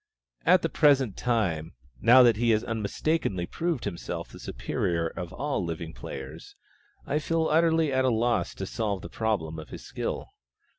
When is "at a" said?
7.93-8.09